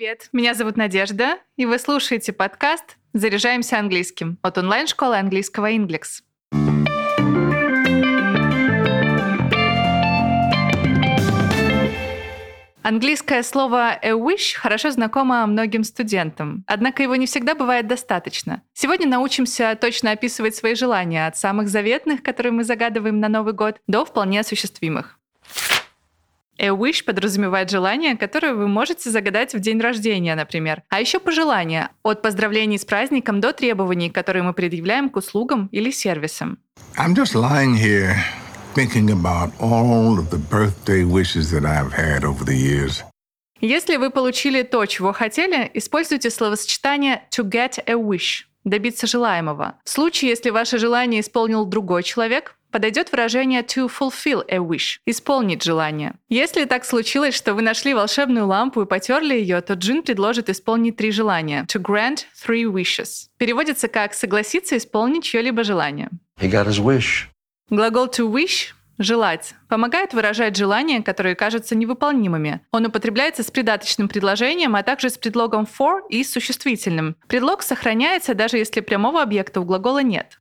[0.00, 6.22] Привет, меня зовут Надежда, и вы слушаете подкаст «Заряжаемся английским» от онлайн-школы английского Inglex.
[12.82, 18.62] Английское слово a wish хорошо знакомо многим студентам, однако его не всегда бывает достаточно.
[18.72, 23.76] Сегодня научимся точно описывать свои желания от самых заветных, которые мы загадываем на Новый год,
[23.86, 25.19] до вполне осуществимых.
[26.60, 30.82] A wish подразумевает желание, которое вы можете загадать в день рождения, например.
[30.90, 35.90] А еще пожелания, от поздравлений с праздником до требований, которые мы предъявляем к услугам или
[35.90, 36.58] сервисам.
[36.98, 38.14] I'm just lying here
[38.74, 43.04] thinking about all of the birthday wishes that I've had over the years.
[43.62, 49.74] Если вы получили то, чего хотели, используйте словосочетание to get a wish– добиться желаемого.
[49.84, 55.62] В случае, если ваше желание исполнил другой человек, подойдет выражение to fulfill a wish– исполнить
[55.62, 56.14] желание.
[56.28, 60.96] Если так случилось, что вы нашли волшебную лампу и потерли ее, то Джин предложит исполнить
[60.96, 63.26] три желания– to grant three wishes.
[63.38, 66.10] Переводится как «согласиться исполнить чье-либо желание».
[66.40, 67.26] He got his wish.
[67.70, 72.60] Глагол to wish Желать помогает выражать желания, которые кажутся невыполнимыми.
[72.70, 77.16] Он употребляется с придаточным предложением, а также с предлогом for и с существительным.
[77.26, 80.38] Предлог сохраняется, даже если прямого объекта у глагола нет.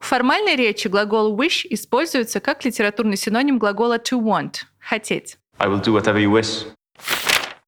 [0.00, 5.38] В формальной речи глагол wish используется как литературный синоним глагола to want– хотеть.
[5.58, 6.66] I will do whatever you wish.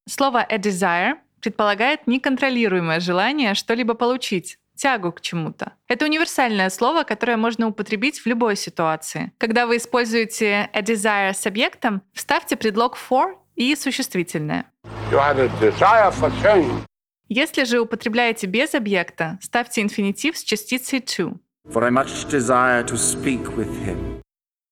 [0.09, 5.73] Слово a desire предполагает неконтролируемое желание что-либо получить, тягу к чему-то.
[5.89, 9.33] Это универсальное слово, которое можно употребить в любой ситуации.
[9.39, 14.65] Когда вы используете a desire с объектом, вставьте предлог for и существительное.
[15.11, 16.85] You had a desire for change.
[17.29, 21.39] Если же употребляете без объекта, ставьте инфинитив с частицей to.
[21.67, 24.23] For I much desire to speak with him.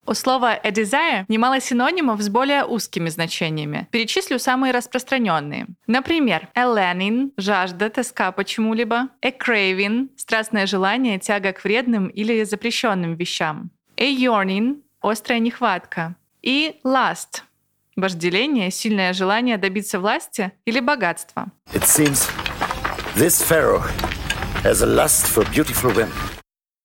[0.09, 3.89] У слова a desire немало синонимов с более узкими значениями.
[3.91, 5.67] Перечислю самые распространенные.
[5.89, 9.09] Например, a longing– жажда, тоска по чему-либо.
[9.21, 13.71] A craving– страстное желание, тяга к вредным или запрещенным вещам.
[13.97, 16.15] A yearning– острая нехватка.
[16.41, 17.43] И lust–
[17.97, 21.51] вожделение, сильное желание добиться власти или богатства.
[21.73, 22.31] It seems
[23.17, 23.83] this pharaoh
[24.63, 26.36] has a lust for beautiful women.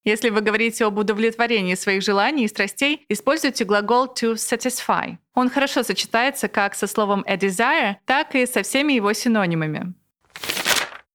[0.04, 5.16] Если вы говорите об удовлетворении своих желаний и страстей, используйте глагол to satisfy.
[5.34, 9.94] Он хорошо сочетается как со словом a desire, так и со всеми его синонимами.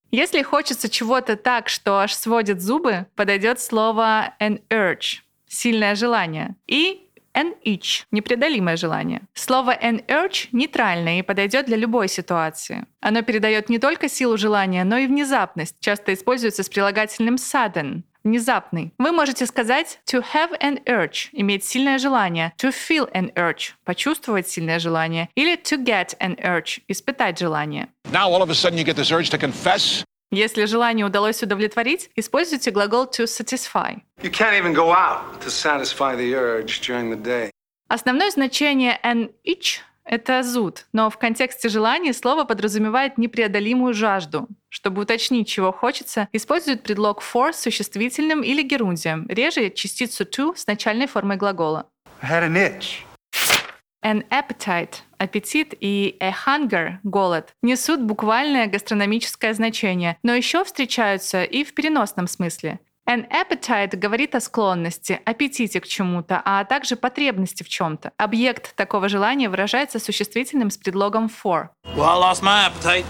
[0.09, 5.17] Если хочется чего-то так, что аж сводит зубы, подойдет слово an urge–
[5.49, 9.23] сильное желание, и an itch– непреодолимое желание.
[9.33, 12.85] Слово an urge нейтральное и подойдет для любой ситуации.
[13.01, 15.75] Оно передает не только силу желания, но и внезапность.
[15.81, 18.91] Часто используется с прилагательным sudden внезапный.
[18.97, 24.47] Вы можете сказать to have an urge– иметь сильное желание, to feel an urge– почувствовать
[24.47, 27.87] сильное желание, или to get an urge– испытать желание.
[28.11, 30.03] Now all of a sudden you get this urge to confess.
[30.29, 33.95] Если желание удалось удовлетворить, используйте глагол to satisfy.
[34.21, 37.49] You can't even go out to satisfy the urge during the day.
[37.89, 44.47] Основное значение an itch– это зуд, но в контексте желания слово подразумевает непреодолимую жажду.
[44.69, 50.67] Чтобы уточнить, чего хочется, используют предлог for с существительным или герундием, реже частицу to с
[50.67, 51.89] начальной формой глагола.
[52.21, 53.03] I had an itch.
[54.03, 61.63] An appetite– аппетит и a hunger– голод– несут буквальное гастрономическое значение, но еще встречаются и
[61.63, 62.79] в переносном смысле.
[63.09, 68.11] An appetite говорит о склонности, аппетите к чему-то, а также потребности в чем-то.
[68.17, 71.69] Объект такого желания выражается существительным с предлогом for.
[71.95, 73.05] Well, I lost my appetite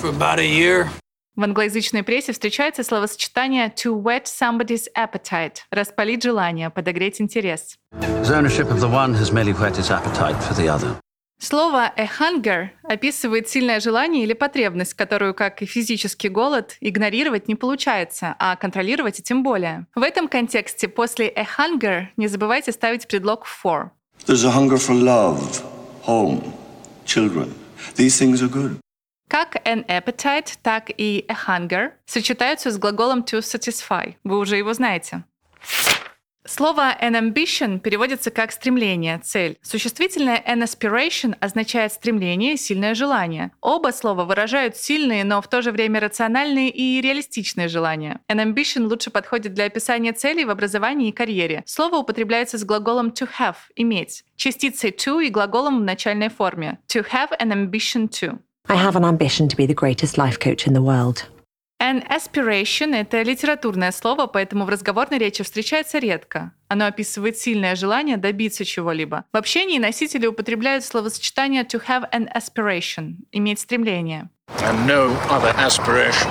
[0.00, 0.88] for about a year.
[1.36, 7.76] В англоязычной прессе встречается словосочетание to whet somebody's appetite– распалить желание, подогреть интерес.
[8.00, 10.96] His ownership of the one has merely whet his appetite for the other.
[11.42, 17.56] Слово a hunger описывает сильное желание или потребность, которую, как и физический голод, игнорировать не
[17.56, 19.88] получается, а контролировать и тем более.
[19.96, 23.90] В этом контексте после a hunger не забывайте ставить предлог for.
[24.24, 25.64] There's a hunger for love,
[26.06, 26.44] home,
[27.04, 27.52] children.
[27.96, 28.78] These things are good.
[29.28, 34.14] Как an appetite, так и a hunger сочетаются с глаголом to satisfy.
[34.22, 35.24] Вы уже его знаете.
[36.44, 39.58] Слово an ambition переводится как стремление, цель.
[39.62, 43.52] Существительное an aspiration означает стремление, сильное желание.
[43.60, 48.20] Оба слова выражают сильные, но в то же время рациональные и реалистичные желания.
[48.28, 51.62] An ambition лучше подходит для описания целей в образовании и карьере.
[51.64, 56.78] Слово употребляется с глаголом to have– иметь, частицей to и глаголом в начальной форме.
[56.88, 58.38] To have an ambition to.
[58.68, 61.24] I have an ambition to be the greatest life coach in the world.
[61.82, 66.52] An aspiration— это литературное слово, поэтому в разговорной речи встречается редко.
[66.68, 69.24] Оно описывает сильное желание добиться чего-либо.
[69.32, 74.30] В общении носители употребляют словосочетание to have an aspiration— иметь стремление.
[74.60, 76.30] And no other aspiration.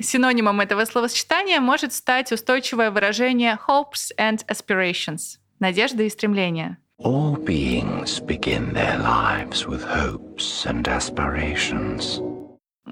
[0.00, 6.76] Синонимом этого словосочетания может стать устойчивое выражение hopes and aspirations— надежда и стремление.
[7.00, 12.20] All beings begin their lives with hopes and aspirations.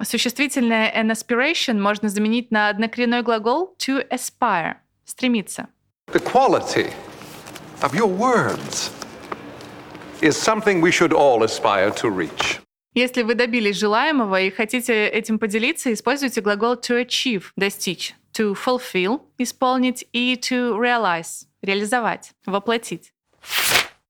[0.01, 4.75] Существительное an aspiration можно заменить на однокоренной глагол to aspire—
[5.05, 5.67] стремиться.
[6.07, 6.91] The quality
[7.81, 8.91] of your words
[10.21, 12.59] is something we should all aspire to reach.
[12.95, 19.21] Если вы добились желаемого и хотите этим поделиться, используйте глагол to achieve— достичь, to fulfill—
[19.37, 23.13] исполнить и to realize— реализовать, воплотить.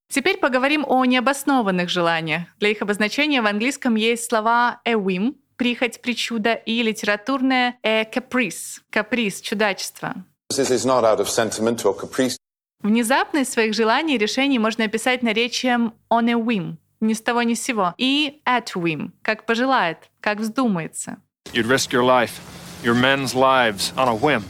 [0.10, 2.44] Теперь поговорим о необоснованных желаниях.
[2.60, 8.82] Для их обозначения в английском есть слова a whim— прихоть, причуда, и литературное a caprice—
[8.92, 10.26] каприз, чудачество.
[10.52, 12.38] This is not out of sentiment or caprice.
[12.82, 17.54] Внезапность своих желаний и решений можно описать наречием on a whim, ни с того ни
[17.54, 21.18] с сего, и at whim, как пожелает, как вздумается.
[21.54, 22.42] You'd risk your life,
[22.84, 24.44] your men's lives, on a whim.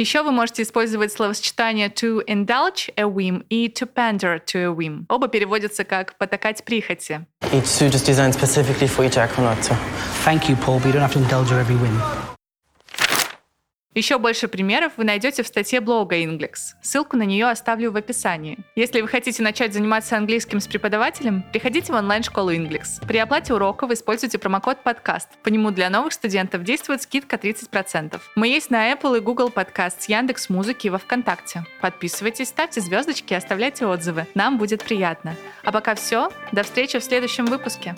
[0.00, 5.04] Еще вы можете использовать словосочетание to indulge a whim и to pander to a whim.
[5.10, 7.26] Оба переводятся как потакать прихоти.
[7.52, 9.58] Each suit is designed specifically for each aquanaut.
[10.24, 12.00] Thank you, Paul, but you don't have to indulge your every whim.
[13.95, 16.75] Еще больше примеров вы найдете в статье блога Inglex.
[16.81, 18.59] Ссылку на нее оставлю в описании.
[18.75, 23.07] Если вы хотите начать заниматься английским с преподавателем, приходите в онлайн-школу Inglex.
[23.07, 25.29] При оплате уроков используйте промокод подкаст.
[25.43, 28.19] По нему для новых студентов действует скидка 30%.
[28.35, 31.63] Мы есть на Apple и Google Podcast, Яндекс Музыки и во Вконтакте.
[31.79, 34.27] Подписывайтесь, ставьте звездочки и оставляйте отзывы.
[34.35, 35.37] Нам будет приятно.
[35.63, 36.29] А пока все.
[36.51, 37.95] До встречи в следующем выпуске.